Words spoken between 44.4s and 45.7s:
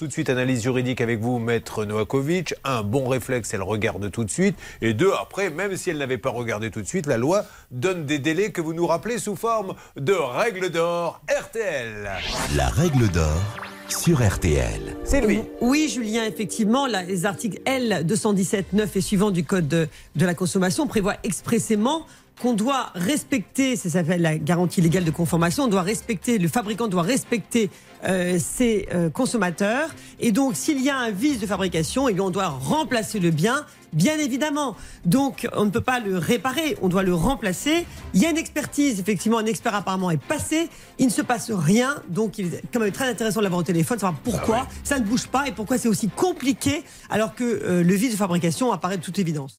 ah ça ne bouge pas et